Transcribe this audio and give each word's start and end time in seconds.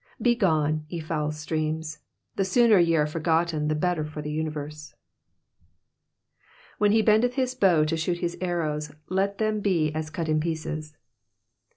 Begone, 0.19 0.83
ye 0.89 0.99
foul 0.99 1.29
streams, 1.31 1.99
the 2.35 2.43
sooner 2.43 2.79
ye 2.79 2.95
are 2.95 3.05
forgotten 3.05 3.67
the 3.67 3.75
better 3.75 4.03
for 4.03 4.19
the 4.23 4.31
universe. 4.31 4.95
''When 6.79 6.91
he 6.91 7.03
l>endeth 7.03 7.35
his 7.35 7.53
bow 7.53 7.85
to 7.85 7.95
shoot 7.95 8.17
his 8.17 8.35
arrows, 8.41 8.91
let 9.09 9.37
them 9.37 9.63
he 9.63 9.93
as 9.93 10.09
cut 10.09 10.27
in 10.27 10.39
pieces.'' 10.39 10.97